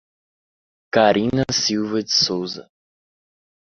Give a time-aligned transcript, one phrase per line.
[0.91, 2.67] Carina Silva de Souza